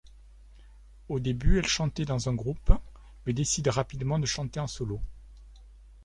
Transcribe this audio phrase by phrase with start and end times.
[1.09, 2.71] Au début, elle chantait dans un groupe,
[3.27, 4.99] mais décide rapidement de chanter en solo.